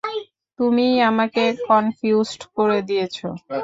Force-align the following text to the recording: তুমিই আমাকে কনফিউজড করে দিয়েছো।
তুমিই 0.59 0.95
আমাকে 1.01 1.43
কনফিউজড 1.67 2.41
করে 2.55 2.79
দিয়েছো। 2.81 3.27